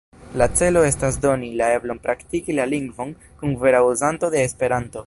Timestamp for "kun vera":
3.43-3.85